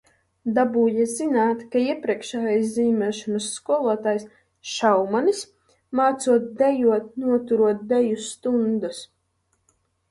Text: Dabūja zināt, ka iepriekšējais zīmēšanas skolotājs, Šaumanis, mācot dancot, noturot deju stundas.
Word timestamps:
Dabūja 0.53 1.03
zināt, 1.09 1.59
ka 1.75 1.81
iepriekšējais 1.89 2.71
zīmēšanas 2.79 3.51
skolotājs, 3.59 4.27
Šaumanis, 4.73 5.45
mācot 6.01 6.51
dancot, 6.65 7.15
noturot 7.29 7.87
deju 7.95 8.23
stundas. 8.33 9.07